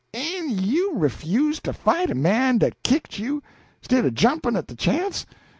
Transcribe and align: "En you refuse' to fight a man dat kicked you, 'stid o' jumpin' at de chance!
"En 0.15 0.49
you 0.57 0.95
refuse' 0.97 1.59
to 1.59 1.71
fight 1.73 2.09
a 2.09 2.15
man 2.15 2.57
dat 2.57 2.73
kicked 2.81 3.19
you, 3.19 3.43
'stid 3.83 4.03
o' 4.03 4.09
jumpin' 4.09 4.55
at 4.55 4.65
de 4.65 4.75
chance! 4.75 5.27